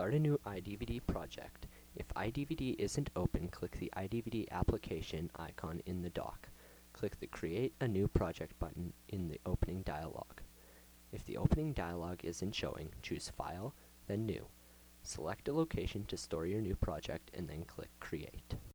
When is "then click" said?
17.46-17.90